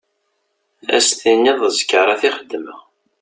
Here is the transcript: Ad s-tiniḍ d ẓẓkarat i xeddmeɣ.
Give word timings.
Ad 0.95 1.01
s-tiniḍ 1.07 1.57
d 1.65 1.69
ẓẓkarat 1.75 2.21
i 2.27 2.29
xeddmeɣ. 2.35 2.79